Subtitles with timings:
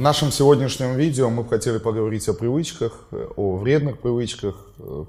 [0.00, 5.04] нашем сегодняшнем видео мы хотели поговорить о привычках, о вредных привычках, э,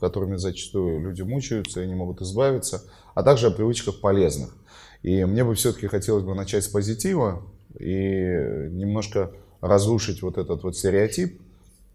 [0.00, 2.82] которыми зачастую люди мучаются и не могут избавиться,
[3.14, 4.56] а также о привычках полезных.
[5.02, 7.42] И мне бы все-таки хотелось бы начать с позитива
[7.78, 11.40] и немножко разрушить вот этот вот стереотип,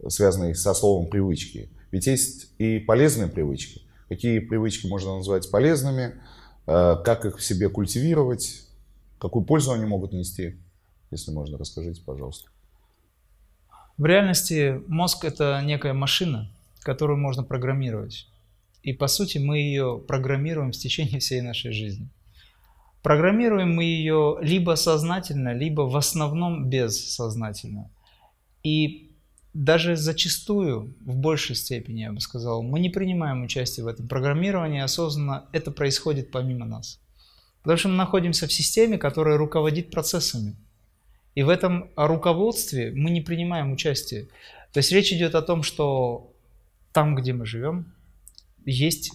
[0.08, 1.70] связанный со словом привычки.
[1.92, 3.82] Ведь есть и полезные привычки.
[4.08, 6.14] Какие привычки можно назвать полезными,
[6.68, 8.66] э, как их в себе культивировать,
[9.20, 10.58] какую пользу они могут нести.
[11.14, 12.50] Если можно, расскажите, пожалуйста.
[13.98, 18.28] В реальности мозг– это некая машина, которую можно программировать.
[18.82, 22.10] И по сути мы ее программируем в течение всей нашей жизни.
[23.04, 27.92] Программируем мы ее либо сознательно, либо в основном бессознательно.
[28.64, 29.12] И
[29.54, 34.82] даже зачастую, в большей степени, я бы сказал, мы не принимаем участие в этом программировании
[34.82, 37.00] осознанно, это происходит помимо нас.
[37.62, 40.56] Потому что мы находимся в системе, которая руководит процессами.
[41.36, 44.28] И в этом руководстве мы не принимаем участие.
[44.72, 46.34] То есть речь идет о том, что
[46.92, 47.94] там, где мы живем,
[48.66, 49.12] есть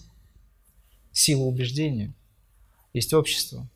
[1.12, 2.14] сила убеждения,
[2.92, 3.68] есть общество,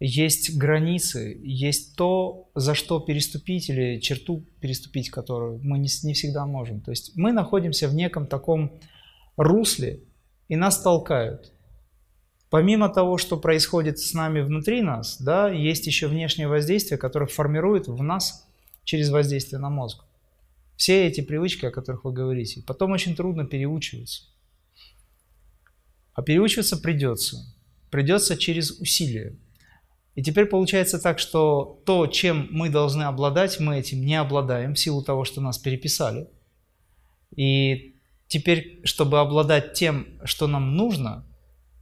[0.00, 6.46] есть границы, есть то, за что переступить или черту переступить, которую мы не, не всегда
[6.46, 6.80] можем.
[6.80, 8.78] То есть мы находимся в неком таком
[9.36, 10.00] русле,
[10.48, 11.53] и нас толкают.
[12.54, 17.88] Помимо того, что происходит с нами внутри нас, да, есть еще внешнее воздействие, которое формирует
[17.88, 18.46] в нас
[18.84, 20.04] через воздействие на мозг.
[20.76, 24.26] Все эти привычки, о которых вы говорите, потом очень трудно переучиваться.
[26.12, 27.38] А переучиваться придется.
[27.90, 29.36] Придется через усилия.
[30.14, 34.78] И теперь получается так, что то, чем мы должны обладать, мы этим не обладаем в
[34.78, 36.28] силу того, что нас переписали.
[37.34, 37.96] И
[38.28, 41.26] теперь, чтобы обладать тем, что нам нужно,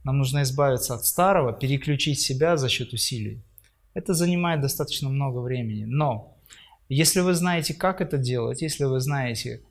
[0.03, 3.41] нам нужно избавиться от старого, переключить себя за счет усилий.
[3.93, 5.85] Это занимает достаточно много времени.
[5.85, 6.37] Но
[6.89, 9.61] если вы знаете, как это делать, если вы знаете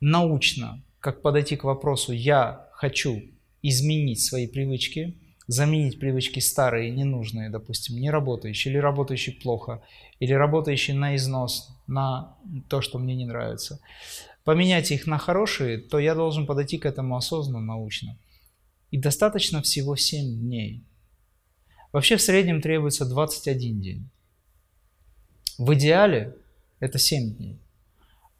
[0.00, 3.22] научно, как подойти к вопросу «я хочу
[3.62, 5.16] изменить свои привычки»,
[5.46, 9.82] заменить привычки старые, ненужные, допустим, не работающие, или работающие плохо,
[10.20, 12.36] или работающие на износ, на
[12.68, 13.80] то, что мне не нравится,
[14.44, 18.16] поменять их на хорошие, то я должен подойти к этому осознанно, научно.
[18.90, 20.84] И достаточно всего 7 дней.
[21.92, 24.10] Вообще в среднем требуется 21 день.
[25.58, 26.36] В идеале
[26.78, 27.58] это 7 дней.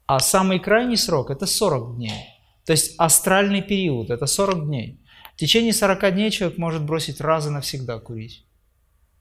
[0.05, 2.25] А самый крайний срок это 40 дней.
[2.65, 4.99] То есть астральный период это 40 дней.
[5.35, 8.45] В течение 40 дней человек может бросить раз и навсегда курить.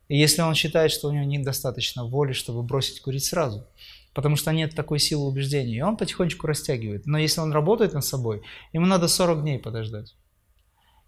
[0.09, 3.69] И если он считает, что у него недостаточно воли, чтобы бросить курить сразу,
[4.13, 7.07] потому что нет такой силы убеждения, и он потихонечку растягивает.
[7.07, 8.43] Но если он работает над собой,
[8.73, 10.17] ему надо 40 дней подождать.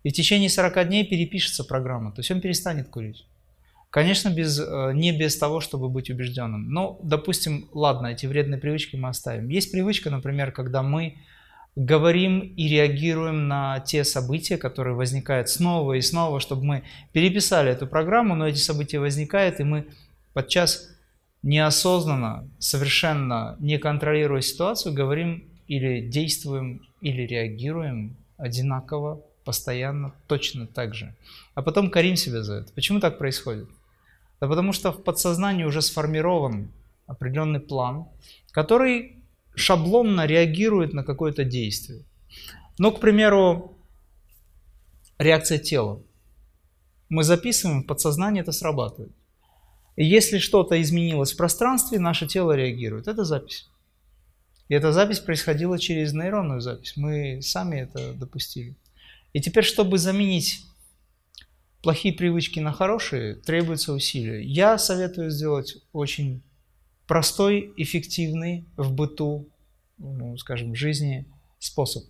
[0.03, 3.27] И в течение 40 дней перепишется программа, то есть он перестанет курить.
[3.91, 6.71] Конечно, без, э, не без того, чтобы быть убежденным.
[6.71, 9.51] Но, допустим, ладно, эти вредные привычки мы оставим.
[9.51, 11.19] Есть привычка, например, когда мы
[11.77, 16.83] говорим и реагируем на те события, которые возникают снова и снова, чтобы мы
[17.13, 19.87] переписали эту программу, но эти события возникают, и мы
[20.33, 20.89] подчас
[21.43, 31.15] неосознанно, совершенно не контролируя ситуацию, говорим или действуем, или реагируем одинаково постоянно точно так же.
[31.55, 32.73] А потом корим себя за это.
[32.73, 33.69] Почему так происходит?
[34.41, 36.71] Да потому что в подсознании уже сформирован
[37.07, 38.07] определенный план,
[38.51, 39.17] который
[39.55, 42.03] шаблонно реагирует на какое-то действие.
[42.79, 43.77] Ну, к примеру,
[45.19, 46.03] реакция тела.
[47.09, 49.13] Мы записываем, в подсознании это срабатывает.
[49.97, 53.09] И если что-то изменилось в пространстве, наше тело реагирует.
[53.09, 53.69] Это запись.
[54.69, 56.95] И эта запись происходила через нейронную запись.
[56.97, 58.75] Мы сами это допустили.
[59.33, 60.65] И теперь, чтобы заменить
[61.83, 64.43] плохие привычки на хорошие, требуется усилия.
[64.43, 66.43] Я советую сделать очень
[67.07, 69.49] простой, эффективный в быту,
[69.99, 71.27] ну, скажем, в жизни
[71.59, 72.05] способ.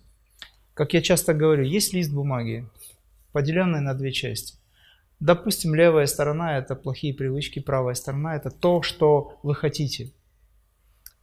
[0.73, 2.67] Как я часто говорю, есть лист бумаги,
[3.31, 4.55] поделенный на две части.
[5.19, 10.11] Допустим, левая сторона– это плохие привычки, правая сторона– это то, что вы хотите.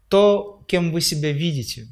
[0.08, 1.87] То, кем вы себя видите.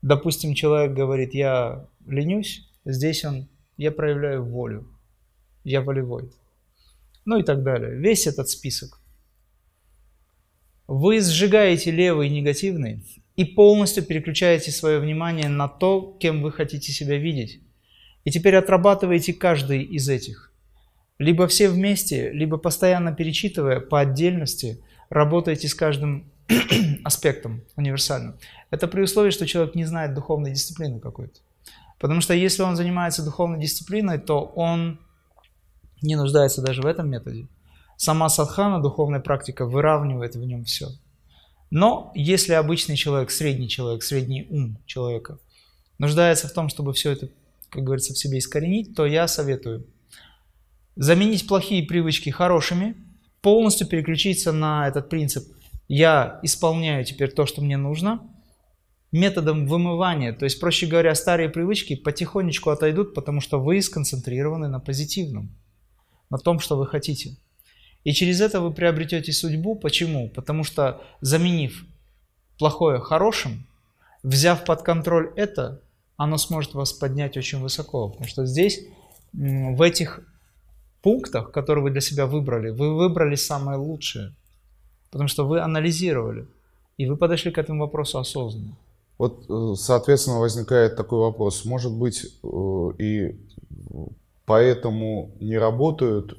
[0.00, 4.86] Допустим, человек говорит, я ленюсь, Здесь он, я проявляю волю,
[5.64, 6.30] я волевой.
[7.24, 7.94] Ну и так далее.
[7.94, 9.00] Весь этот список.
[10.86, 13.04] Вы сжигаете левый негативный
[13.36, 17.60] и полностью переключаете свое внимание на то, кем вы хотите себя видеть.
[18.24, 20.52] И теперь отрабатываете каждый из этих.
[21.18, 26.30] Либо все вместе, либо постоянно перечитывая по отдельности, работаете с каждым
[27.04, 28.36] аспектом универсально.
[28.70, 31.40] Это при условии, что человек не знает духовной дисциплины какой-то.
[32.00, 34.98] Потому что если он занимается духовной дисциплиной, то он
[36.00, 37.46] не нуждается даже в этом методе.
[37.98, 40.88] Сама садхана, духовная практика, выравнивает в нем все.
[41.70, 45.38] Но если обычный человек, средний человек, средний ум человека
[45.98, 47.28] нуждается в том, чтобы все это,
[47.68, 49.86] как говорится, в себе искоренить, то я советую
[50.96, 52.96] заменить плохие привычки хорошими,
[53.42, 55.44] полностью переключиться на этот принцип
[55.86, 58.20] «я исполняю теперь то, что мне нужно»,
[59.12, 60.32] методом вымывания.
[60.32, 65.50] То есть, проще говоря, старые привычки потихонечку отойдут, потому что вы сконцентрированы на позитивном,
[66.30, 67.36] на том, что вы хотите.
[68.04, 69.74] И через это вы приобретете судьбу.
[69.74, 70.30] Почему?
[70.30, 71.84] Потому что заменив
[72.58, 73.66] плохое хорошим,
[74.22, 75.82] взяв под контроль это,
[76.16, 78.08] оно сможет вас поднять очень высоко.
[78.08, 78.80] Потому что здесь,
[79.32, 80.20] в этих
[81.02, 84.34] пунктах, которые вы для себя выбрали, вы выбрали самое лучшее.
[85.10, 86.46] Потому что вы анализировали.
[86.96, 88.76] И вы подошли к этому вопросу осознанно.
[89.20, 91.66] Вот, э, соответственно, возникает такой вопрос.
[91.66, 93.36] Может быть, э, и
[94.46, 96.38] поэтому не работают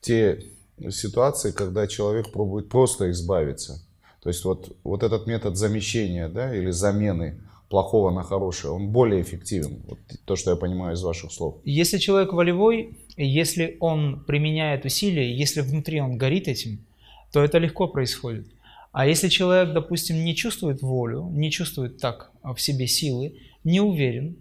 [0.00, 0.42] те
[0.88, 3.86] ситуации, когда человек пробует просто избавиться.
[4.22, 9.20] То есть вот, вот этот метод замещения да, или замены плохого на хорошее, он более
[9.20, 9.82] эффективен.
[9.86, 11.56] Вот то, что я понимаю из ваших слов.
[11.64, 16.86] Если человек волевой, если он применяет усилия, если внутри он горит этим,
[17.34, 18.46] то это легко происходит.
[18.94, 24.36] А если человек, допустим, не чувствует волю, не чувствует так в себе силы, не уверен,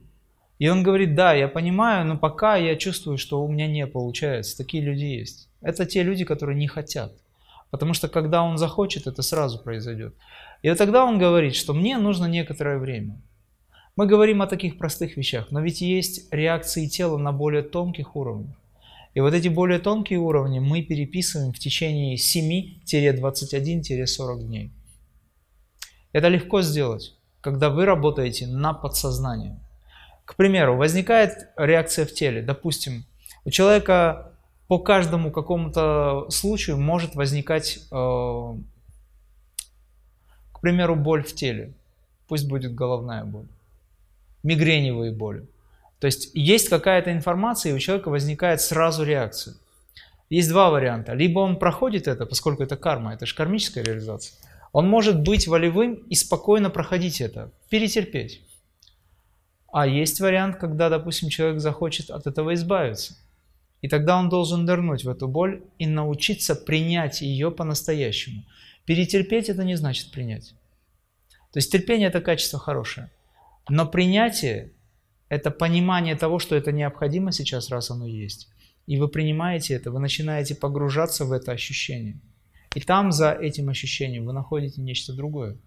[0.59, 4.55] и он говорит, да, я понимаю, но пока я чувствую, что у меня не получается.
[4.55, 5.49] Такие люди есть.
[5.61, 7.13] Это те люди, которые не хотят.
[7.71, 10.13] Потому что когда он захочет, это сразу произойдет.
[10.61, 13.19] И вот тогда он говорит, что мне нужно некоторое время.
[13.95, 18.55] Мы говорим о таких простых вещах, но ведь есть реакции тела на более тонких уровнях.
[19.13, 24.71] И вот эти более тонкие уровни мы переписываем в течение 7-21-40 дней.
[26.13, 29.59] Это легко сделать, когда вы работаете на подсознание.
[30.25, 32.41] К примеру, возникает реакция в теле.
[32.41, 33.05] Допустим,
[33.45, 34.31] у человека
[34.67, 38.55] по каждому какому-то случаю может возникать, э,
[40.51, 41.73] к примеру, боль в теле.
[42.27, 43.47] Пусть будет головная боль,
[44.43, 45.45] мигреневые боли.
[46.03, 49.55] То есть есть какая-то информация, и у человека возникает сразу реакция.
[50.29, 51.13] Есть два варианта.
[51.13, 54.35] Либо он проходит это, поскольку это карма, это же кармическая реализация.
[54.73, 58.41] Он может быть волевым и спокойно проходить это, перетерпеть.
[59.71, 63.15] А есть вариант, когда, допустим, человек захочет от этого избавиться.
[63.79, 68.43] И тогда он должен нырнуть в эту боль и научиться принять ее по-настоящему.
[68.83, 70.53] Перетерпеть это не значит принять.
[71.53, 73.09] То есть терпение это качество хорошее.
[73.69, 74.73] Но принятие
[75.33, 78.49] это понимание того, что это необходимо сейчас, раз оно есть.
[78.85, 82.19] И вы принимаете это, вы начинаете погружаться в это ощущение.
[82.75, 85.57] И там за этим ощущением вы находите нечто другое.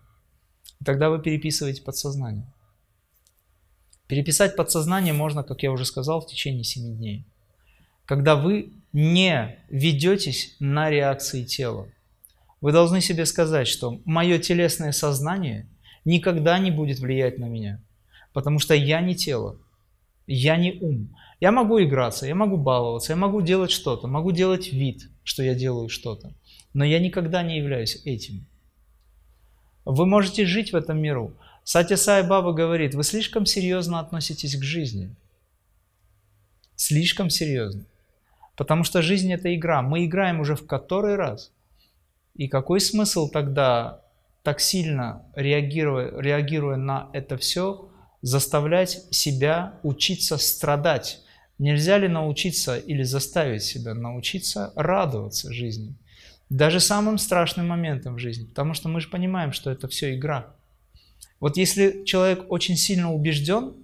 [0.80, 2.52] И тогда вы переписываете подсознание.
[4.06, 7.26] Переписать подсознание можно, как я уже сказал, в течение 7 дней.
[8.04, 11.88] Когда вы не ведетесь на реакции тела.
[12.60, 15.68] Вы должны себе сказать, что мое телесное сознание
[16.04, 17.82] никогда не будет влиять на меня.
[18.36, 19.56] Потому что я не тело,
[20.26, 21.16] я не ум.
[21.40, 25.54] Я могу играться, я могу баловаться, я могу делать что-то, могу делать вид, что я
[25.54, 26.34] делаю что-то.
[26.74, 28.44] Но я никогда не являюсь этим.
[29.86, 31.32] Вы можете жить в этом миру.
[31.64, 35.16] Сатя Сай Баба говорит, вы слишком серьезно относитесь к жизни.
[36.74, 37.86] Слишком серьезно.
[38.54, 39.80] Потому что жизнь это игра.
[39.80, 41.52] Мы играем уже в который раз.
[42.34, 44.02] И какой смысл тогда
[44.42, 47.88] так сильно реагируя, реагируя на это все,
[48.26, 51.20] заставлять себя учиться страдать.
[51.60, 55.94] Нельзя ли научиться или заставить себя научиться радоваться жизни?
[56.50, 58.46] Даже самым страшным моментом в жизни.
[58.46, 60.56] Потому что мы же понимаем, что это все игра.
[61.38, 63.74] Вот если человек очень сильно убежден,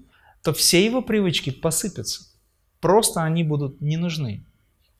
[0.42, 2.24] то все его привычки посыпятся.
[2.80, 4.44] Просто они будут не нужны.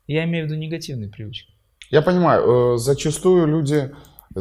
[0.06, 1.52] Я имею в виду негативные привычки.
[1.90, 3.90] Я понимаю, э, зачастую люди,
[4.37, 4.40] э,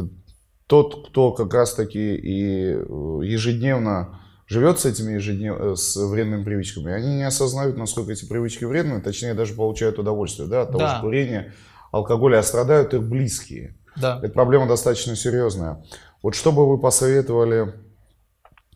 [0.68, 4.21] тот, кто как раз таки и э, ежедневно
[4.52, 5.56] живет с этими ежеднев...
[5.58, 10.48] Э, с вредными привычками, они не осознают, насколько эти привычки вредны, точнее даже получают удовольствие
[10.48, 10.96] да, от того да.
[10.96, 11.52] же курения,
[11.90, 13.74] алкоголя, а страдают их близкие.
[13.96, 14.20] Да.
[14.22, 15.84] Эта проблема достаточно серьезная.
[16.22, 17.74] Вот что бы вы посоветовали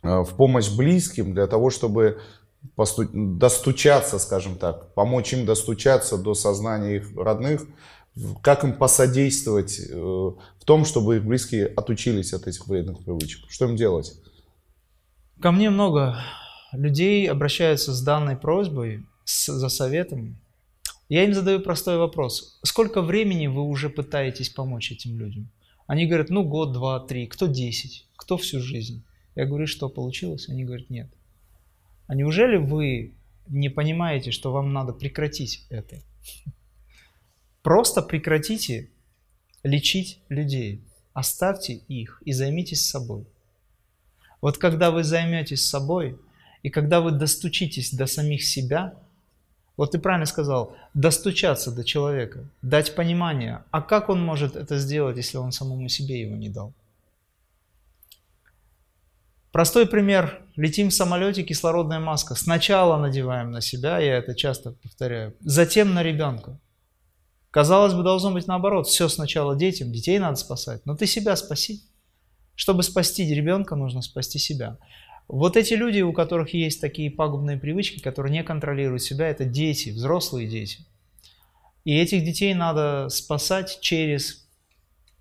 [0.02, 2.18] э, в помощь близким для того, чтобы
[2.74, 3.06] посту...
[3.12, 7.62] достучаться, скажем так, помочь им достучаться до сознания их родных,
[8.42, 13.44] как им посодействовать э, в том, чтобы их близкие отучились от этих вредных привычек?
[13.50, 14.14] Что им делать?
[15.40, 16.18] Ко мне много
[16.72, 20.38] людей обращаются с данной просьбой, с, за советом.
[21.08, 22.58] Я им задаю простой вопрос.
[22.62, 25.50] Сколько времени вы уже пытаетесь помочь этим людям?
[25.86, 29.04] Они говорят, ну год, два, три, кто десять, кто всю жизнь.
[29.34, 30.48] Я говорю, что получилось?
[30.48, 31.08] Они говорят, нет.
[32.06, 33.14] А неужели вы
[33.46, 36.00] не понимаете, что вам надо прекратить это?
[37.62, 38.90] Просто прекратите
[39.62, 40.82] лечить людей.
[41.12, 43.26] оставьте их и займитесь собой.
[44.40, 46.18] Вот когда вы займетесь собой,
[46.62, 48.94] и когда вы достучитесь до самих себя,
[49.76, 55.16] вот ты правильно сказал, достучаться до человека, дать понимание, а как он может это сделать,
[55.16, 56.72] если он самому себе его не дал?
[59.52, 60.42] Простой пример.
[60.56, 62.34] Летим в самолете, кислородная маска.
[62.34, 66.58] Сначала надеваем на себя, я это часто повторяю, затем на ребенка.
[67.50, 68.86] Казалось бы, должно быть наоборот.
[68.86, 70.84] Все сначала детям, детей надо спасать.
[70.84, 71.80] Но ты себя спаси.
[72.56, 74.78] Чтобы спасти ребенка, нужно спасти себя.
[75.28, 79.90] Вот эти люди, у которых есть такие пагубные привычки, которые не контролируют себя, это дети,
[79.90, 80.78] взрослые дети.
[81.84, 84.48] И этих детей надо спасать через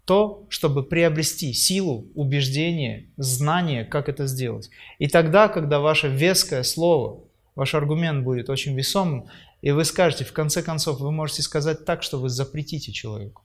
[0.05, 4.69] то, чтобы приобрести силу, убеждение, знание, как это сделать.
[4.99, 7.23] И тогда, когда ваше веское слово,
[7.55, 9.27] ваш аргумент будет очень весомым,
[9.61, 13.41] и вы скажете, в конце концов, вы можете сказать так, что вы запретите человеку.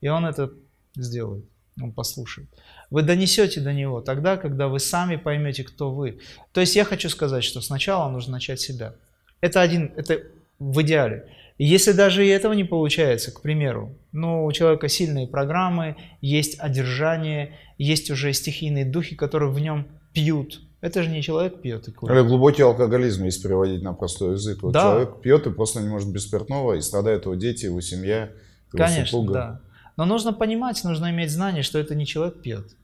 [0.00, 0.52] И он это
[0.96, 1.44] сделает,
[1.80, 2.48] он послушает.
[2.94, 6.20] Вы донесете до него тогда, когда вы сами поймете, кто вы.
[6.52, 8.94] То есть я хочу сказать, что сначала нужно начать себя.
[9.40, 10.20] Это один, это
[10.60, 11.26] в идеале.
[11.58, 17.58] Если даже и этого не получается, к примеру, ну, у человека сильные программы, есть одержание,
[17.78, 20.60] есть уже стихийные духи, которые в нем пьют.
[20.80, 22.14] Это же не человек пьет и курит.
[22.14, 24.62] Или глубокий алкоголизм, если переводить на простой язык.
[24.62, 24.82] Вот да.
[24.82, 28.30] Человек пьет и просто не может без спиртного, и страдают его дети, его семья,
[28.72, 29.32] его Конечно, супруга.
[29.32, 29.60] да.
[29.96, 32.76] Но нужно понимать, нужно иметь знание, что это не человек пьет.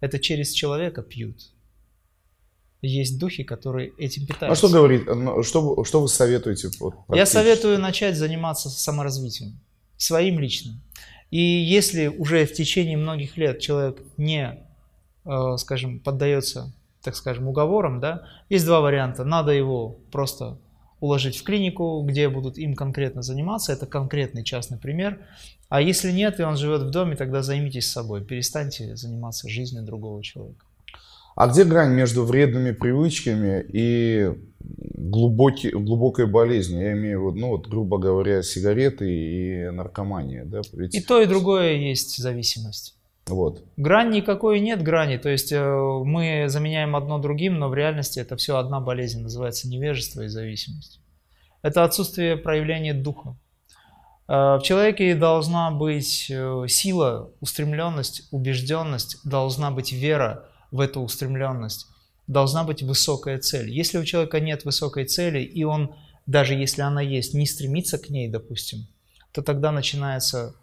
[0.00, 1.50] Это через человека пьют.
[2.82, 4.52] Есть духи, которые этим питаются.
[4.52, 5.02] А что говорит,
[5.44, 6.70] что, что вы советуете?
[6.78, 9.58] Вот, Я советую начать заниматься саморазвитием,
[9.96, 10.82] своим личным.
[11.30, 14.58] И если уже в течение многих лет человек не,
[15.24, 16.72] э, скажем, поддается,
[17.02, 19.24] так скажем, уговорам, да, есть два варианта.
[19.24, 20.58] Надо его просто
[21.00, 23.72] уложить в клинику, где будут им конкретно заниматься.
[23.72, 25.20] Это конкретный частный пример.
[25.68, 28.24] А если нет, и он живет в доме, тогда займитесь собой.
[28.24, 30.64] Перестаньте заниматься жизнью другого человека.
[31.34, 36.80] А где грань между вредными привычками и глубокий, глубокой болезнью?
[36.80, 40.44] Я имею в виду, ну, вот, грубо говоря, сигареты и наркомания.
[40.44, 40.62] Да?
[40.72, 40.94] Ведь...
[40.94, 42.96] И то, и другое есть зависимость.
[43.26, 43.64] Вот.
[43.76, 45.58] Грань никакой нет грани, то есть э,
[46.04, 51.00] мы заменяем одно другим, но в реальности это все одна болезнь, называется невежество и зависимость.
[51.60, 53.36] Это отсутствие проявления духа.
[54.28, 61.86] Э, в человеке должна быть э, сила, устремленность, убежденность, должна быть вера в эту устремленность,
[62.26, 63.70] должна быть высокая цель.
[63.70, 65.94] Если у человека нет высокой цели, и он,
[66.26, 68.86] даже если она есть, не стремится к ней, допустим,
[69.32, 70.54] то тогда начинается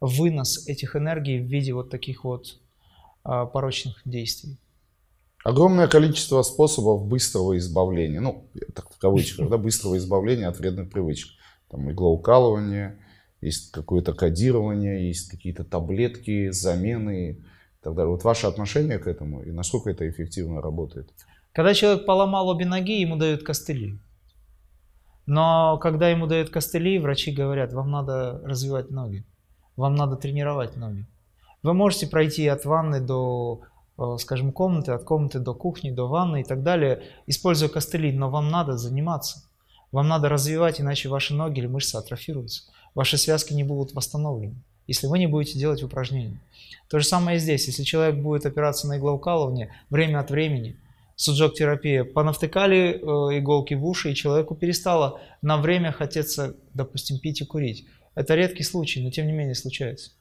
[0.00, 2.58] вынос этих энергий в виде вот таких вот
[3.22, 4.56] а, порочных действий.
[5.44, 11.30] Огромное количество способов быстрого избавления, ну, так в кавычках, да, быстрого избавления от вредных привычек.
[11.70, 12.98] Там иглоукалывание,
[13.40, 18.10] есть какое-то кодирование, есть какие-то таблетки, замены и так далее.
[18.10, 21.10] Вот ваше отношение к этому и насколько это эффективно работает?
[21.52, 23.98] Когда человек поломал обе ноги, ему дают костыли.
[25.26, 29.24] Но когда ему дают костыли, врачи говорят, вам надо развивать ноги.
[29.76, 31.06] Вам надо тренировать ноги.
[31.62, 33.62] Вы можете пройти от ванны до,
[33.98, 38.30] э, скажем, комнаты, от комнаты до кухни, до ванны и так далее, используя костыли, но
[38.30, 39.48] вам надо заниматься.
[39.92, 42.64] Вам надо развивать, иначе ваши ноги или мышцы атрофируются.
[42.94, 44.56] Ваши связки не будут восстановлены,
[44.86, 46.40] если вы не будете делать упражнения.
[46.88, 47.66] То же самое и здесь.
[47.66, 50.76] Если человек будет опираться на иглоукалывание время от времени,
[51.16, 57.44] суджок-терапия, понавтыкали э, иголки в уши, и человеку перестало на время хотеться, допустим, пить и
[57.44, 57.86] курить.
[58.14, 60.12] Это редкий случай, но тем не менее случается.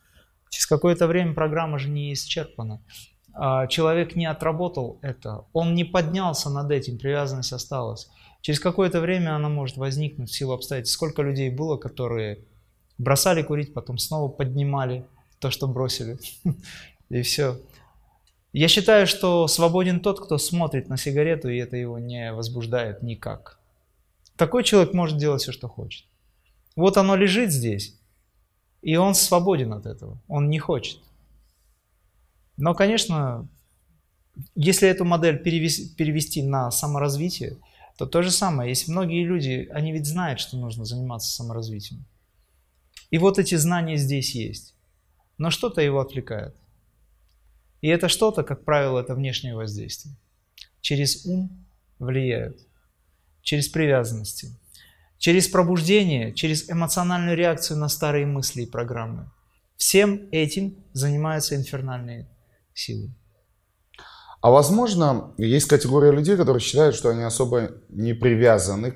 [0.49, 2.81] Через какое-то время программа же не исчерпана.
[3.33, 8.09] А человек не отработал это, он не поднялся над этим, привязанность осталась.
[8.41, 10.95] Через какое-то время она может возникнуть в силу обстоятельств.
[10.95, 12.39] Сколько людей было, которые
[13.00, 15.06] бросали курить, потом снова поднимали
[15.39, 16.20] то, что бросили.
[17.10, 17.60] И все.
[18.53, 23.60] Я считаю, что свободен тот, кто смотрит на сигарету, и это его не возбуждает никак.
[24.38, 26.06] Такой человек может делать все, что хочет.
[26.75, 27.96] Вот оно лежит здесь,
[28.82, 31.00] и он свободен от этого, он не хочет.
[32.58, 33.48] Но, конечно,
[34.56, 37.58] если эту модель перевести, перевести на саморазвитие,
[37.98, 38.70] то то же самое.
[38.70, 42.06] Есть многие люди, они ведь знают, что нужно заниматься саморазвитием.
[43.12, 44.75] И вот эти знания здесь есть.
[45.38, 46.56] Но что-то его отвлекает.
[47.82, 50.16] И это что-то, как правило, это внешнее воздействие.
[50.82, 51.66] Через ум
[51.98, 52.60] влияют,
[53.42, 54.58] через привязанности,
[55.18, 59.32] через пробуждение, через эмоциональную реакцию на старые мысли и программы.
[59.78, 62.28] Всем этим занимаются инфернальные
[62.74, 63.13] силы.
[64.42, 68.96] А возможно, есть категория людей, которые считают, что они особо не привязаны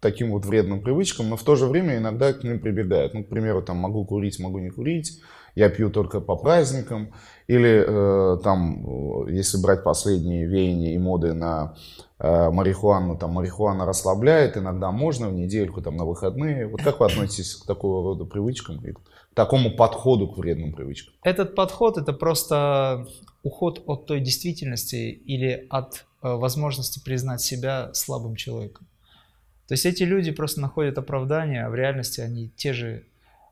[0.00, 3.14] таким вот вредным привычкам, но в то же время иногда к ним прибегают.
[3.14, 5.20] Ну, к примеру, там могу курить, могу не курить,
[5.54, 7.12] я пью только по праздникам,
[7.48, 11.74] или э, там, э, если брать последние веяния и моды на
[12.18, 16.68] э, марихуану, там марихуана расслабляет, иногда можно в недельку, там на выходные.
[16.68, 21.14] Вот как вы относитесь к такого рода привычкам к такому подходу к вредным привычкам?
[21.24, 23.06] Этот подход это просто
[23.42, 28.86] уход от той действительности или от э, возможности признать себя слабым человеком.
[29.68, 33.04] То есть эти люди просто находят оправдание, а в реальности они те же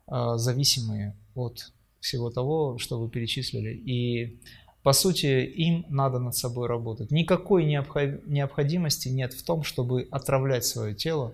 [0.07, 3.69] э, зависимые от всего того, что вы перечислили.
[3.69, 4.39] И
[4.81, 7.11] по сути им надо над собой работать.
[7.11, 11.33] Никакой необходимости нет в том, чтобы отравлять свое тело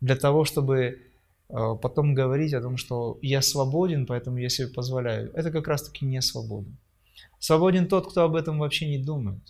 [0.00, 1.00] для того, чтобы
[1.48, 5.32] э, потом говорить о том, что я свободен, поэтому я себе позволяю.
[5.34, 6.68] Это как раз-таки не свобода.
[7.40, 9.42] Свободен тот, кто об этом вообще не думает.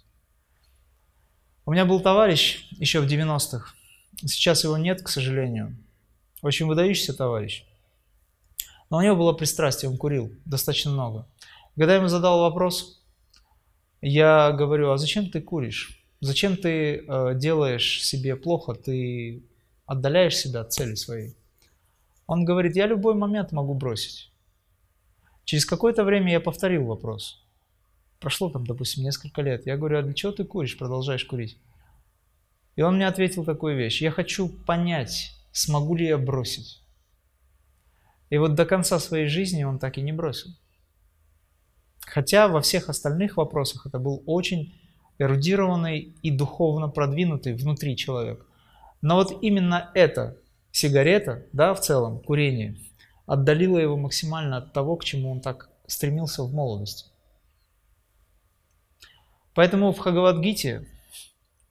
[1.66, 3.74] У меня был товарищ еще в 90-х,
[4.18, 5.76] Сейчас его нет, к сожалению.
[6.42, 7.64] Очень выдающийся товарищ.
[8.90, 11.26] Но у него было пристрастие, он курил достаточно много.
[11.76, 13.02] Когда я ему задал вопрос,
[14.00, 16.04] я говорю, а зачем ты куришь?
[16.20, 18.74] Зачем ты э, делаешь себе плохо?
[18.74, 19.42] Ты
[19.86, 21.36] отдаляешь себя от цели своей.
[22.26, 24.30] Он говорит, я любой момент могу бросить.
[25.44, 27.44] Через какое-то время я повторил вопрос.
[28.20, 29.66] Прошло там, допустим, несколько лет.
[29.66, 31.58] Я говорю, а для чего ты куришь, продолжаешь курить?
[32.76, 34.02] И он мне ответил такую вещь.
[34.02, 36.82] Я хочу понять, смогу ли я бросить.
[38.30, 40.50] И вот до конца своей жизни он так и не бросил.
[42.00, 44.74] Хотя во всех остальных вопросах это был очень
[45.18, 48.44] эрудированный и духовно продвинутый внутри человек.
[49.00, 50.36] Но вот именно эта
[50.72, 52.76] сигарета, да, в целом, курение,
[53.26, 57.10] отдалило его максимально от того, к чему он так стремился в молодости.
[59.54, 60.88] Поэтому в Хагавадгите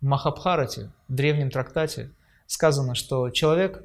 [0.04, 2.12] Махабхарате, в древнем трактате,
[2.46, 3.84] сказано, что человек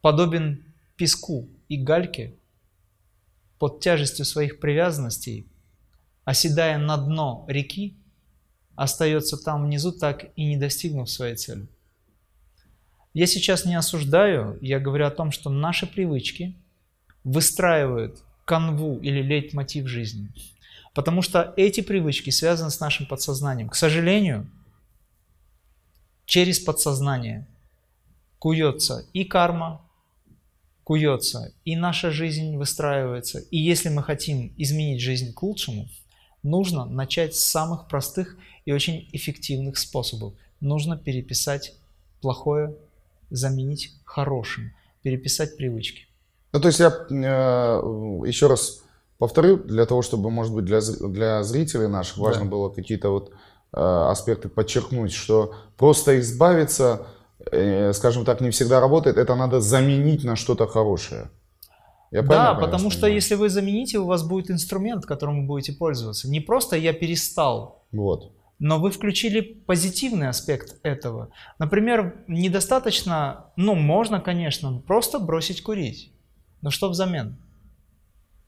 [0.00, 0.64] подобен
[0.96, 2.34] песку и гальке
[3.58, 5.46] под тяжестью своих привязанностей,
[6.24, 7.96] оседая на дно реки,
[8.74, 11.66] остается там внизу, так и не достигнув своей цели.
[13.12, 16.56] Я сейчас не осуждаю, я говорю о том, что наши привычки
[17.24, 20.30] выстраивают канву или лейтмотив жизни–
[20.96, 23.68] Потому что эти привычки связаны с нашим подсознанием.
[23.68, 24.50] К сожалению,
[26.24, 27.46] через подсознание
[28.38, 29.82] куется и карма,
[30.84, 33.40] куется, и наша жизнь выстраивается.
[33.40, 35.86] И если мы хотим изменить жизнь к лучшему,
[36.42, 40.32] нужно начать с самых простых и очень эффективных способов.
[40.60, 41.74] Нужно переписать
[42.22, 42.74] плохое,
[43.28, 46.06] заменить хорошим, переписать привычки.
[46.54, 47.82] Ну, то есть я э,
[48.26, 48.85] еще раз
[49.18, 52.50] Повторю, для того, чтобы, может быть, для, для зрителей наших важно да.
[52.50, 53.30] было какие-то вот
[53.72, 57.06] э, аспекты подчеркнуть, что просто избавиться,
[57.50, 61.30] э, скажем так, не всегда работает, это надо заменить на что-то хорошее.
[62.10, 66.30] Я да, потому что если вы замените, у вас будет инструмент, которым вы будете пользоваться.
[66.30, 67.84] Не просто я перестал.
[67.92, 68.32] Вот.
[68.58, 71.30] Но вы включили позитивный аспект этого.
[71.58, 76.12] Например, недостаточно, ну, можно, конечно, просто бросить курить.
[76.62, 77.36] Но что взамен?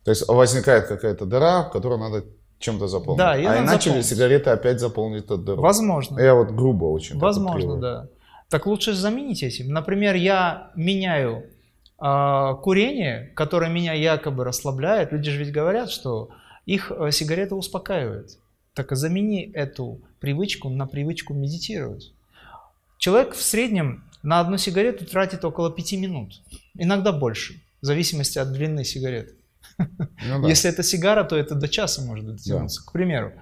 [0.09, 2.25] То есть возникает какая-то дыра, в которую надо
[2.61, 3.19] чем-то заполнить.
[3.19, 4.07] Да, а иначе заполнить.
[4.07, 5.61] сигареты опять заполнит эту дыру.
[5.61, 6.19] Возможно.
[6.19, 7.19] Я вот грубо очень.
[7.19, 8.09] Возможно, да.
[8.49, 9.69] Так лучше заменить этим.
[9.69, 11.45] Например, я меняю
[12.01, 15.13] э, курение, которое меня якобы расслабляет.
[15.13, 16.31] Люди же ведь говорят, что
[16.65, 18.39] их э, сигарета успокаивает.
[18.73, 22.15] Так замени эту привычку на привычку медитировать.
[22.97, 26.41] Человек в среднем на одну сигарету тратит около пяти минут,
[26.79, 29.35] иногда больше, в зависимости от длины сигареты.
[29.79, 30.49] Ну, да.
[30.49, 32.89] Если это сигара, то это до часа может дотянуться, да.
[32.89, 33.33] к примеру.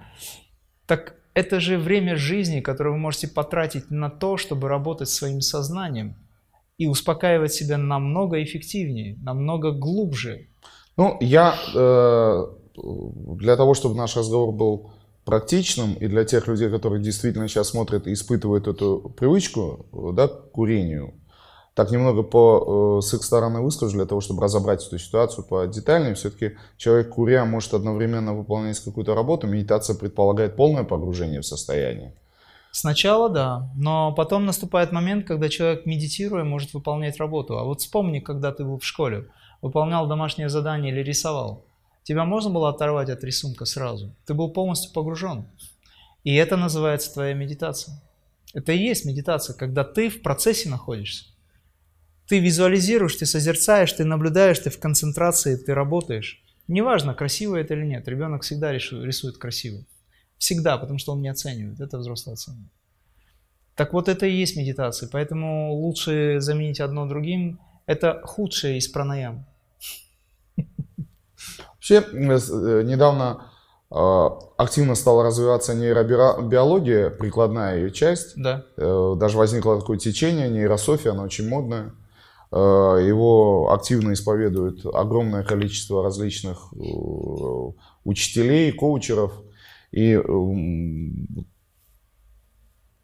[0.85, 6.15] Так это же время жизни, которое вы можете потратить на то, чтобы работать своим сознанием
[6.77, 10.47] и успокаивать себя намного эффективнее, намного глубже.
[10.95, 12.45] Ну, я э,
[13.35, 14.91] для того, чтобы наш разговор был
[15.25, 20.51] практичным, и для тех людей, которые действительно сейчас смотрят и испытывают эту привычку да, к
[20.51, 21.13] курению,
[21.77, 25.67] так немного по, э, с их стороны выскажу, для того, чтобы разобрать эту ситуацию по
[25.67, 26.15] детальнее.
[26.15, 29.45] Все-таки человек, куря, может одновременно выполнять какую-то работу.
[29.45, 32.15] Медитация предполагает полное погружение в состояние.
[32.71, 37.59] Сначала да, но потом наступает момент, когда человек, медитируя, может выполнять работу.
[37.59, 39.27] А вот вспомни, когда ты был в школе,
[39.61, 41.63] выполнял домашнее задание или рисовал.
[42.01, 44.15] Тебя можно было оторвать от рисунка сразу.
[44.25, 45.45] Ты был полностью погружен.
[46.23, 48.01] И это называется твоя медитация.
[48.55, 51.36] Это и есть медитация, когда ты в процессе находишься.
[52.27, 56.43] Ты визуализируешь, ты созерцаешь, ты наблюдаешь, ты в концентрации, ты работаешь.
[56.67, 59.83] Неважно, красиво это или нет, ребенок всегда рисует красиво.
[60.37, 62.69] Всегда, потому что он не оценивает, это взрослый оценивает.
[63.77, 65.07] Так вот это и есть медитация.
[65.11, 67.59] Поэтому лучше заменить одно другим.
[67.85, 69.45] Это худшее из пранаям.
[71.75, 73.51] Вообще, э, недавно
[73.91, 78.33] а, активно стала развиваться нейробиология, прикладная ее часть.
[78.35, 78.65] Да.
[78.77, 81.91] Э, даже возникло такое течение, нейрософия, она очень модная.
[82.51, 82.55] Э,
[83.05, 86.77] его активно исповедует огромное количество различных э,
[88.03, 89.33] учителей, коучеров.
[89.91, 90.19] И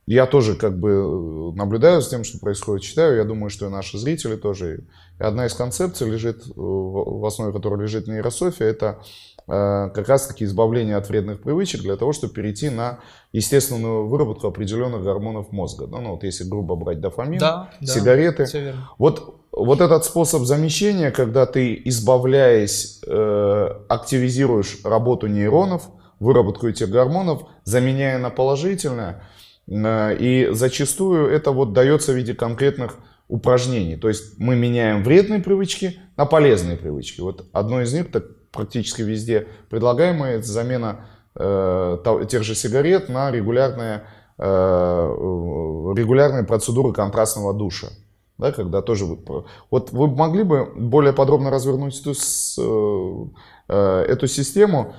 [0.05, 3.15] я тоже как бы наблюдаю за тем, что происходит, читаю.
[3.17, 4.85] Я думаю, что и наши зрители тоже.
[5.19, 10.95] И одна из концепций лежит, в основе которой лежит нейрософия, это Э, как раз-таки избавление
[10.95, 12.99] от вредных привычек для того, чтобы перейти на
[13.33, 15.87] естественную выработку определенных гормонов мозга.
[15.87, 18.47] Ну, ну вот если грубо брать дофамин, да, сигареты.
[18.51, 26.89] Да, вот, вот этот способ замещения, когда ты, избавляясь, э, активизируешь работу нейронов, выработку этих
[26.89, 29.23] гормонов, заменяя на положительное,
[29.67, 33.95] э, и зачастую это вот дается в виде конкретных упражнений.
[33.95, 37.21] То есть мы меняем вредные привычки на полезные привычки.
[37.21, 41.97] Вот одно из них так практически везде предлагаемая это замена э,
[42.29, 44.03] тех же сигарет на регулярные,
[44.37, 44.43] э,
[45.97, 47.87] регулярные процедуры контрастного душа.
[48.37, 49.05] Да, когда тоже
[49.69, 52.13] вот вы могли бы более подробно развернуть эту,
[52.57, 53.25] э,
[53.69, 54.95] э, эту систему,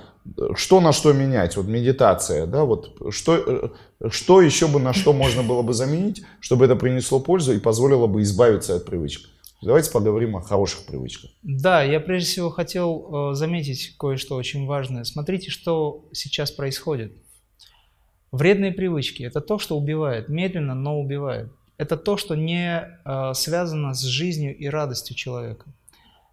[0.55, 5.13] что на что менять, вот медитация, да, вот что, э, что еще бы на что
[5.13, 9.29] можно было бы заменить, чтобы это принесло пользу и позволило бы избавиться от привычек.
[9.61, 11.31] Давайте поговорим о хороших привычках.
[11.41, 15.03] Да, я прежде всего хотел э, заметить кое-что очень важное.
[15.03, 17.13] Смотрите, что сейчас происходит.
[18.31, 21.51] Вредные привычки– это то, что убивает, медленно, но убивает.
[21.77, 25.65] Это то, что не э, связано с жизнью и радостью человека.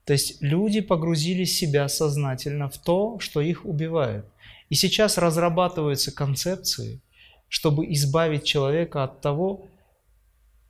[0.05, 4.27] То есть люди погрузили себя сознательно в то, что их убивает.
[4.69, 7.01] И сейчас разрабатываются концепции,
[7.49, 9.67] чтобы избавить человека от того,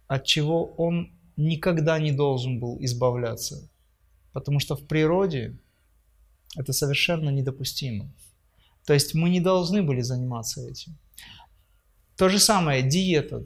[0.06, 3.68] от чего он никогда не должен был избавляться,
[4.32, 5.58] потому что в природе
[6.56, 8.10] это совершенно недопустимо.
[8.86, 10.96] То есть мы не должны были заниматься этим.
[12.16, 13.44] То же самое диета,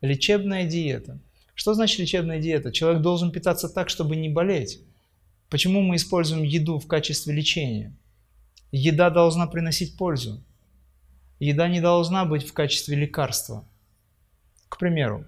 [0.00, 1.18] лечебная диета.
[1.54, 2.72] Что значит лечебная диета?
[2.72, 4.80] Человек должен питаться так, чтобы не болеть.
[5.48, 7.94] Почему мы используем еду в качестве лечения?
[8.72, 10.42] Еда должна приносить пользу.
[11.38, 13.66] Еда не должна быть в качестве лекарства.
[14.68, 15.24] К примеру,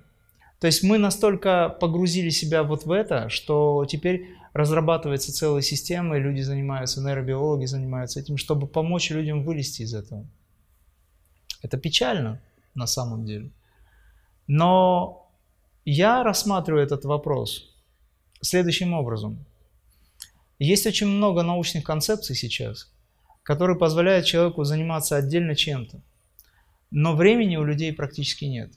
[0.62, 6.20] то есть мы настолько погрузили себя вот в это, что теперь разрабатывается целая система, и
[6.20, 10.24] люди занимаются, нейробиологи занимаются этим, чтобы помочь людям вылезти из этого.
[11.62, 12.40] Это печально
[12.76, 13.50] на самом деле.
[14.46, 15.28] Но
[15.84, 17.74] я рассматриваю этот вопрос
[18.40, 19.44] следующим образом.
[20.60, 22.88] Есть очень много научных концепций сейчас,
[23.42, 26.00] которые позволяют человеку заниматься отдельно чем-то.
[26.92, 28.70] Но времени у людей практически нет.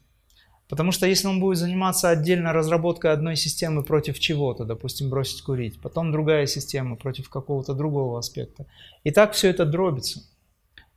[0.67, 5.79] Потому что если он будет заниматься отдельно разработкой одной системы против чего-то, допустим, бросить курить,
[5.79, 8.65] потом другая система против какого-то другого аспекта,
[9.03, 10.23] и так все это дробится.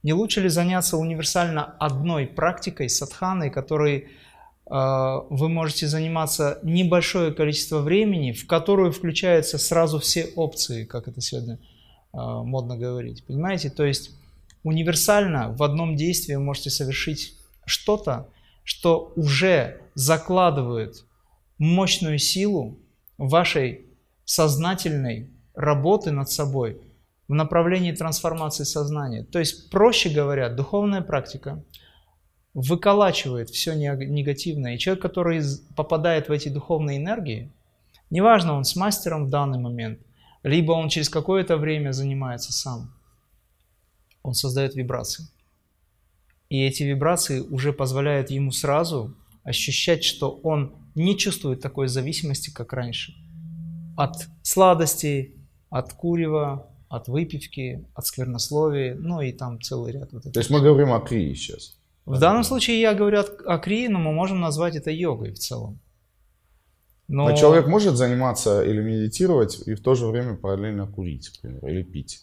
[0.03, 4.07] Не лучше ли заняться универсально одной практикой, садханой, которой э,
[4.71, 11.59] вы можете заниматься небольшое количество времени, в которую включаются сразу все опции, как это сегодня
[12.15, 13.25] э, модно говорить.
[13.27, 13.69] Понимаете?
[13.69, 14.13] То есть
[14.63, 17.35] универсально в одном действии вы можете совершить
[17.67, 18.29] что-то,
[18.69, 21.07] что уже закладывает
[21.57, 22.79] мощную силу
[23.17, 23.87] вашей
[24.27, 26.79] сознательной работы над собой
[27.29, 29.25] в направлении трансформации сознания.
[29.25, 31.65] То есть, проще говоря, духовная практика
[32.53, 34.75] выколачивает все негативное.
[34.75, 35.41] И человек, который
[35.75, 37.51] попадает в эти духовные энергии,
[38.11, 39.99] неважно, он с мастером в данный момент,
[40.43, 42.93] либо он через какое-то время занимается сам,
[44.23, 45.27] он создает вибрации.
[46.49, 52.73] И эти вибрации уже позволяют ему сразу ощущать, что он не чувствует такой зависимости, как
[52.73, 53.15] раньше.
[53.97, 55.37] От сладостей,
[55.69, 60.13] от курева, от выпивки, от сквернословия, ну и там целый ряд.
[60.13, 61.77] Вот То есть мы говорим о крии сейчас?
[62.07, 65.79] В данном случае я говорю о крии, но мы можем назвать это йогой в целом.
[67.07, 67.29] Но...
[67.29, 71.83] но человек может заниматься или медитировать и в то же время параллельно курить, например, или
[71.83, 72.23] пить?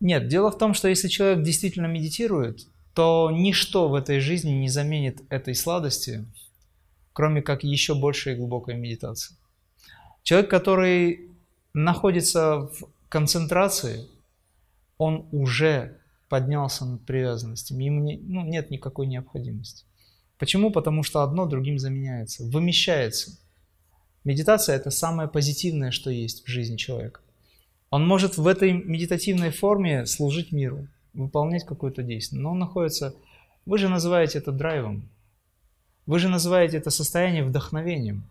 [0.00, 4.68] Нет, дело в том, что если человек действительно медитирует, то ничто в этой жизни не
[4.68, 6.24] заменит этой сладости,
[7.12, 9.36] кроме как еще большей глубокой медитации.
[10.24, 11.30] Человек, который
[11.74, 14.08] находится в концентрации,
[14.96, 19.84] он уже поднялся над привязанностями, ему не, ну, нет никакой необходимости.
[20.36, 20.72] Почему?
[20.72, 23.38] Потому что одно другим заменяется, вымещается.
[24.24, 27.20] Медитация– это самое позитивное, что есть в жизни человека.
[27.90, 32.40] Он может в этой медитативной форме служить миру выполнять какое-то действие.
[32.40, 33.14] Но он находится,
[33.66, 35.08] вы же называете это драйвом.
[36.06, 38.24] Вы же называете это состояние вдохновением.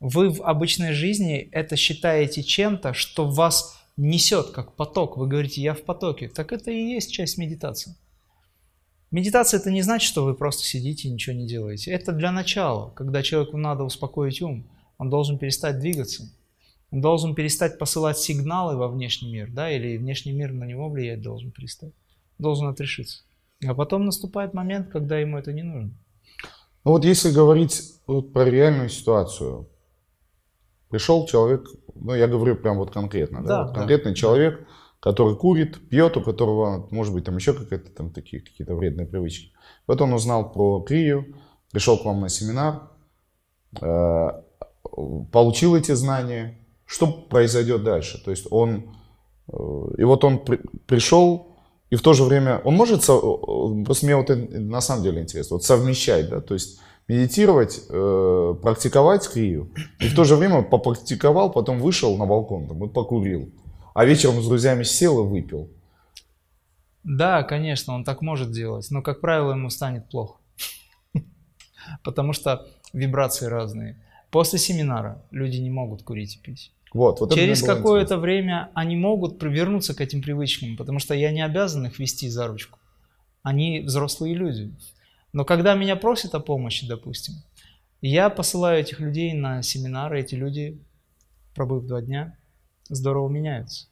[0.00, 5.16] Вы в обычной жизни это считаете чем-то, что вас несет как поток.
[5.16, 6.28] Вы говорите, я в потоке.
[6.28, 7.94] Так это и есть часть медитации.
[9.10, 11.92] Медитация это не значит, что вы просто сидите и ничего не делаете.
[11.92, 14.66] Это для начала, когда человеку надо успокоить ум.
[14.98, 16.28] Он должен перестать двигаться.
[16.94, 21.22] Он должен перестать посылать сигналы во внешний мир, да, или внешний мир на него влиять
[21.22, 21.92] должен перестать.
[22.38, 23.24] Должен отрешиться.
[23.66, 25.90] А потом наступает момент, когда ему это не нужно.
[26.84, 29.68] Ну вот если говорить вот про реальную ситуацию,
[30.88, 33.80] пришел человек, ну я говорю прям вот конкретно, да, Да, вот да.
[33.80, 34.64] конкретный человек,
[35.00, 39.52] который курит, пьет, у которого, может быть, там еще какие-то там такие какие-то вредные привычки.
[39.88, 41.34] Вот он узнал про крию,
[41.72, 42.88] пришел к вам на семинар,
[43.80, 44.28] э,
[45.32, 46.60] получил эти знания.
[46.86, 48.22] Что произойдет дальше?
[48.22, 48.94] То есть он,
[49.48, 49.56] э,
[49.98, 51.48] и вот он при- пришел,
[51.90, 55.56] и в то же время, он может, э, просто мне вот на самом деле интересно,
[55.56, 59.70] вот совмещать, да, то есть медитировать, э, практиковать крию,
[60.00, 63.50] и в то же время попрактиковал, потом вышел на балкон там, и покурил,
[63.94, 65.70] а вечером с друзьями сел и выпил.
[67.04, 70.40] Да, конечно, он так может делать, но, как правило, ему станет плохо.
[72.02, 74.02] Потому что вибрации разные.
[74.34, 76.72] После семинара люди не могут курить и пить.
[76.92, 81.40] Вот, вот Через какое-то время они могут вернуться к этим привычкам, потому что я не
[81.40, 82.80] обязан их вести за ручку.
[83.44, 84.74] Они взрослые люди.
[85.32, 87.34] Но когда меня просят о помощи, допустим,
[88.00, 90.82] я посылаю этих людей на семинары, эти люди,
[91.54, 92.36] пробыв два дня,
[92.88, 93.86] здорово меняются.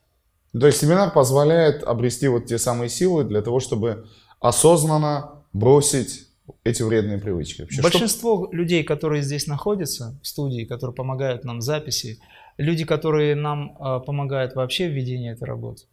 [0.51, 4.09] То есть семинар позволяет обрести вот те самые силы для того, чтобы
[4.41, 6.27] осознанно бросить
[6.65, 7.63] эти вредные привычки.
[7.63, 12.21] Вообще, что- Большинство людей, которые здесь находятся в студии, которые помогают нам в записи,
[12.57, 15.85] люди, которые нам э, помогают вообще в ведении этой работы,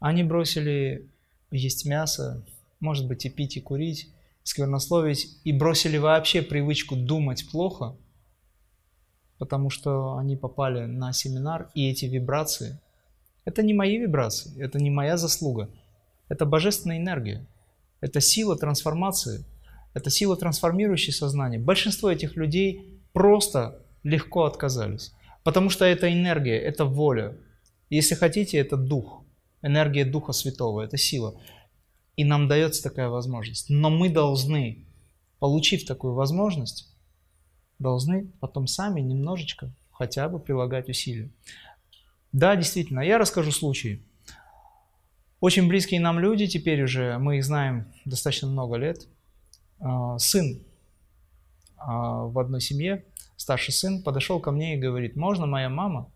[0.00, 1.08] они бросили
[1.50, 2.44] есть мясо,
[2.80, 4.10] может быть и пить, и курить,
[4.42, 7.96] сквернословить, и бросили вообще привычку думать плохо,
[9.38, 12.78] потому что они попали на семинар, и эти вибрации,
[13.44, 15.70] это не мои вибрации, это не моя заслуга,
[16.28, 17.46] это божественная энергия,
[18.00, 19.44] это сила трансформации,
[19.94, 21.58] это сила, трансформирующая сознание.
[21.60, 25.14] Большинство этих людей просто легко отказались.
[25.44, 27.36] Потому что это энергия, это воля.
[27.90, 29.22] Если хотите, это дух.
[29.62, 31.40] Энергия Духа Святого, это сила.
[32.16, 33.70] И нам дается такая возможность.
[33.70, 34.84] Но мы должны,
[35.38, 36.94] получив такую возможность,
[37.78, 41.30] должны потом сами немножечко хотя бы прилагать усилия.
[42.32, 44.02] Да, действительно, я расскажу случай.
[45.40, 49.06] Очень близкие нам люди, теперь уже мы их знаем достаточно много лет.
[49.84, 50.62] А, Сын
[51.76, 53.04] а, в одной семье,
[53.36, 56.10] старший сын, подошел ко мне и говорит, можно моя мама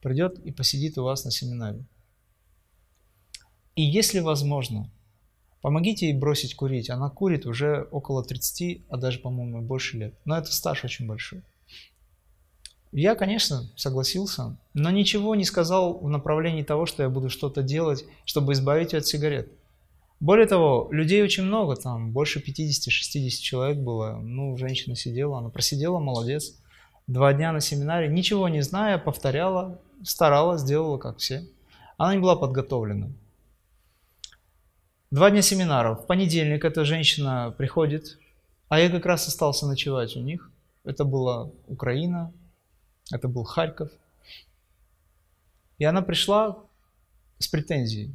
[0.00, 1.84] придет и посидит у вас на семинаре?
[3.74, 4.88] И если возможно,
[5.62, 6.90] помогите ей бросить курить.
[6.90, 10.14] Она курит уже около 30, а даже, по-моему, больше лет.
[10.24, 11.42] Но это стаж очень большой.
[12.92, 18.04] Я, конечно, согласился, но ничего не сказал в направлении того, что я буду что-то делать,
[18.24, 19.52] чтобы избавить ее от сигарет.
[20.20, 24.18] Более того, людей очень много, там больше 50-60 человек было.
[24.20, 26.56] Ну, женщина сидела, она просидела, молодец.
[27.06, 31.46] Два дня на семинаре, ничего не зная, повторяла, старалась, делала как все.
[31.96, 33.08] Она не была подготовлена.
[35.10, 35.94] Два дня семинара.
[35.94, 38.18] В понедельник эта женщина приходит,
[38.68, 40.50] а я как раз остался ночевать у них.
[40.84, 42.32] Это была Украина,
[43.10, 43.90] это был Харьков.
[45.78, 46.58] И она пришла
[47.38, 48.14] с претензией.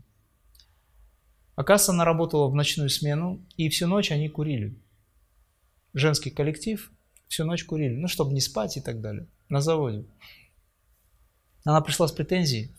[1.56, 4.76] Оказывается, она работала в ночную смену, и всю ночь они курили.
[5.94, 6.92] Женский коллектив
[7.28, 10.06] всю ночь курили, ну, чтобы не спать и так далее, на заводе.
[11.64, 12.72] Она пришла с претензией,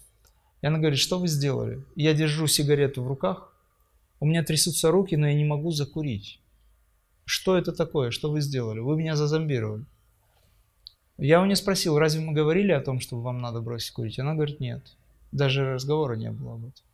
[0.61, 1.85] и она говорит, что вы сделали?
[1.95, 3.53] Я держу сигарету в руках,
[4.21, 6.41] у меня трясутся руки, но я не могу закурить.
[7.25, 8.11] Что это такое?
[8.11, 8.81] Что вы сделали?
[8.81, 9.85] Вы меня зазомбировали.
[11.17, 14.19] Я у нее спросил, разве мы говорили о том, что вам надо бросить курить?
[14.19, 14.97] Она говорит, нет.
[15.33, 16.85] Даже разговора не было об этом.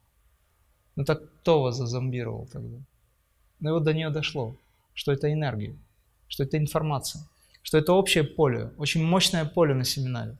[0.97, 2.79] Ну так кто вас зазомбировал тогда?
[3.61, 4.57] Ну и вот до нее дошло,
[4.95, 5.77] что это энергия,
[6.29, 7.27] что это информация,
[7.63, 10.37] что это общее поле, очень мощное поле на семинаре,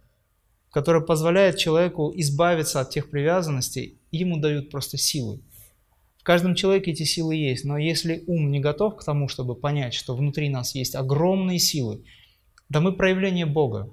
[0.71, 5.41] которое позволяет человеку избавиться от тех привязанностей, и ему дают просто силы.
[6.19, 9.95] В каждом человеке эти силы есть, но если ум не готов к тому, чтобы понять,
[9.95, 12.05] что внутри нас есть огромные силы,
[12.69, 13.91] да мы проявление Бога.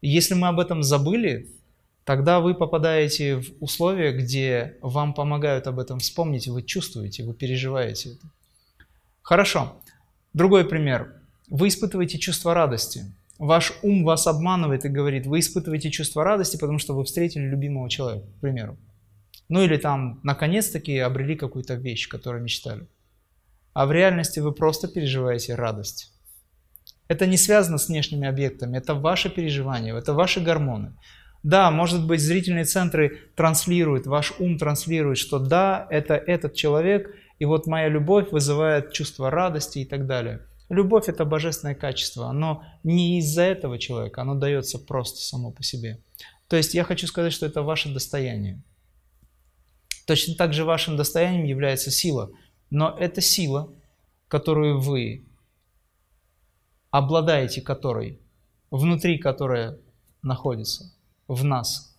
[0.00, 1.48] И если мы об этом забыли,
[2.04, 8.10] тогда вы попадаете в условия, где вам помогают об этом вспомнить, вы чувствуете, вы переживаете
[8.10, 8.26] это.
[9.22, 9.80] Хорошо.
[10.32, 11.14] Другой пример.
[11.48, 13.04] Вы испытываете чувство радости.
[13.38, 17.88] Ваш ум вас обманывает и говорит, вы испытываете чувство радости, потому что вы встретили любимого
[17.88, 18.76] человека, к примеру.
[19.48, 22.86] Ну или там, наконец-таки, обрели какую-то вещь, которую мечтали.
[23.72, 26.12] а в реальности вы просто переживаете радость.
[27.08, 30.92] Это не связано с внешними объектами, это ваши переживания, это ваши гормоны.
[31.42, 37.46] Да, может быть, зрительные центры транслируют, ваш ум транслирует, что да, это этот человек, и
[37.46, 40.46] вот моя любовь вызывает чувство радости и так далее.
[40.68, 46.02] Любовь– это божественное качество, оно не из-за этого человека, оно дается просто само по себе.
[46.48, 48.62] То есть я хочу сказать, что это ваше достояние.
[50.06, 52.30] Точно так же вашим достоянием является сила,
[52.68, 53.72] но это сила,
[54.28, 55.26] которую вы
[56.90, 58.20] обладаете которой,
[58.70, 59.78] внутри которой
[60.22, 60.92] находится
[61.34, 61.96] в нас.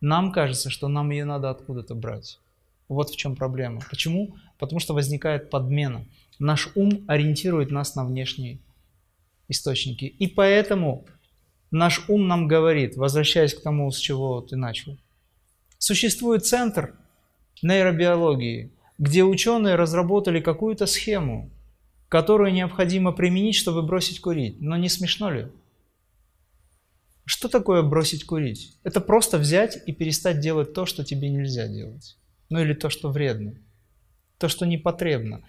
[0.00, 2.40] Нам кажется, что нам ее надо откуда-то брать.
[2.88, 3.80] Вот в чем проблема.
[3.88, 4.34] Почему?
[4.58, 6.04] Потому что возникает подмена.
[6.40, 8.58] Наш ум ориентирует нас на внешние
[9.48, 10.04] источники.
[10.06, 11.04] И поэтому
[11.70, 14.98] наш ум нам говорит, возвращаясь к тому, с чего ты начал.
[15.78, 16.94] Существует центр
[17.62, 21.50] нейробиологии, где ученые разработали какую-то схему,
[22.08, 24.60] которую необходимо применить, чтобы бросить курить.
[24.60, 25.46] Но не смешно ли?
[27.30, 28.76] Что такое бросить курить?
[28.82, 32.18] Это просто взять и перестать делать то, что тебе нельзя делать.
[32.48, 33.54] Ну или то, что вредно.
[34.36, 35.44] То, что непотребно.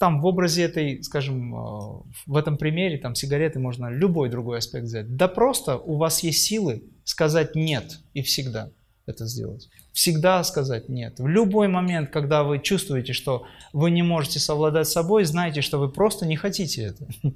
[0.00, 4.86] Там в образе этой, скажем, э, в этом примере, там сигареты можно любой другой аспект
[4.86, 5.14] взять.
[5.14, 8.72] Да просто у вас есть силы сказать «нет» и всегда
[9.06, 9.68] это сделать.
[9.92, 11.20] Всегда сказать «нет».
[11.20, 15.92] В любой момент, когда вы чувствуете, что вы не можете совладать собой, знайте, что вы
[15.92, 17.06] просто не хотите это.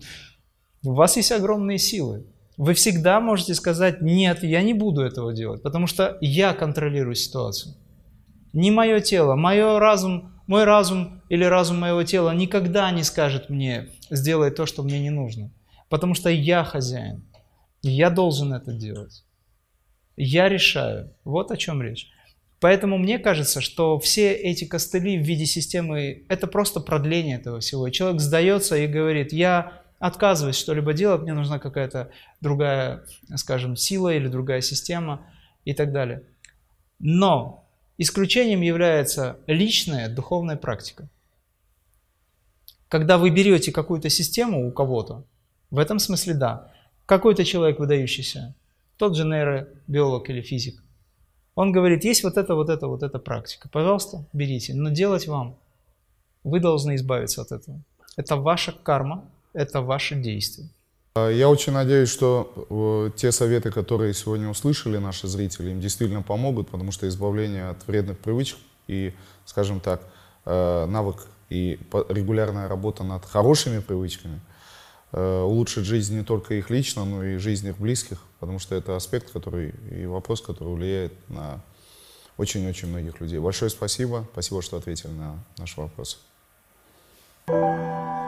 [0.83, 2.27] У вас есть огромные силы.
[2.59, 7.77] Вы всегда можете сказать, нет, я не буду этого делать, потому что я контролирую ситуацию.
[8.53, 13.91] Не мое тело, мое разум, мой разум или разум моего тела никогда не скажет мне,
[14.11, 15.53] сделай то, что мне не нужно.
[15.89, 17.23] Потому что я хозяин.
[17.83, 19.25] Я должен это делать.
[20.17, 21.15] Я решаю.
[21.23, 22.11] Вот о чем речь.
[22.59, 27.89] Поэтому мне кажется, что все эти костыли в виде системы– это просто продление этого всего.
[27.91, 33.05] Человек сдается и говорит, я отказываюсь что-либо делать, мне нужна какая-то другая,
[33.37, 35.23] скажем, сила или другая система
[35.65, 36.23] и так далее.
[36.99, 37.65] Но
[37.97, 41.09] исключением является личная духовная практика.
[42.89, 45.25] Когда вы берете какую-то систему у кого-то,
[45.71, 46.73] в этом смысле да,
[47.07, 48.55] какой-то человек выдающийся,
[48.97, 50.83] тот же нейробиолог или физик,
[51.55, 53.69] он говорит, есть вот это, вот это, вот эта практика.
[53.69, 54.75] Пожалуйста, берите.
[54.75, 55.57] Но делать вам.
[56.45, 57.81] Вы должны избавиться от этого.
[58.17, 60.69] Это ваша карма, это ваши действия.
[61.15, 66.23] А, я очень надеюсь, что э, те советы, которые сегодня услышали наши зрители, им действительно
[66.23, 69.13] помогут, потому что избавление от вредных привычек и,
[69.45, 70.03] скажем так,
[70.45, 74.41] э, навык и регулярная работа над хорошими привычками
[75.13, 78.97] э, улучшит жизнь не только их лично, но и жизнь их близких, потому что это
[78.97, 81.63] аспект, который и вопрос, который влияет на
[82.37, 83.39] очень-очень многих людей.
[83.39, 84.27] Большое спасибо.
[84.33, 86.19] Спасибо, что ответили на наши вопросы.
[87.47, 88.28] thank you